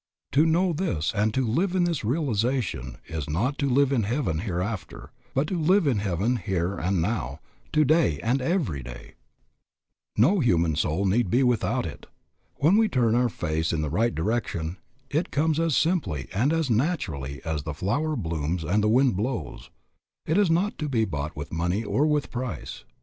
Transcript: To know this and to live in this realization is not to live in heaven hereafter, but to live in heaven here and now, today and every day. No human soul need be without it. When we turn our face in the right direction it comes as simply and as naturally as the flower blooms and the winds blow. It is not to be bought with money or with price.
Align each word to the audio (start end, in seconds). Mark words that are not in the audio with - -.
To 0.31 0.47
know 0.47 0.73
this 0.73 1.13
and 1.13 1.31
to 1.35 1.45
live 1.45 1.75
in 1.75 1.83
this 1.83 2.03
realization 2.03 2.97
is 3.07 3.29
not 3.29 3.59
to 3.59 3.69
live 3.69 3.91
in 3.91 4.01
heaven 4.01 4.39
hereafter, 4.39 5.11
but 5.35 5.45
to 5.49 5.59
live 5.61 5.85
in 5.85 5.99
heaven 5.99 6.37
here 6.37 6.73
and 6.75 7.03
now, 7.03 7.39
today 7.71 8.19
and 8.23 8.41
every 8.41 8.81
day. 8.81 9.13
No 10.17 10.39
human 10.39 10.75
soul 10.75 11.05
need 11.05 11.29
be 11.29 11.43
without 11.43 11.85
it. 11.85 12.07
When 12.55 12.77
we 12.77 12.87
turn 12.89 13.13
our 13.13 13.29
face 13.29 13.71
in 13.71 13.83
the 13.83 13.91
right 13.91 14.15
direction 14.15 14.77
it 15.11 15.29
comes 15.29 15.59
as 15.59 15.77
simply 15.77 16.29
and 16.33 16.51
as 16.51 16.67
naturally 16.67 17.39
as 17.45 17.61
the 17.61 17.75
flower 17.75 18.15
blooms 18.15 18.63
and 18.63 18.83
the 18.83 18.89
winds 18.89 19.13
blow. 19.13 19.59
It 20.25 20.35
is 20.35 20.49
not 20.49 20.79
to 20.79 20.89
be 20.89 21.05
bought 21.05 21.35
with 21.35 21.53
money 21.53 21.83
or 21.83 22.07
with 22.07 22.31
price. 22.31 22.85